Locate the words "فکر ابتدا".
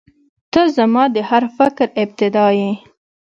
1.57-2.45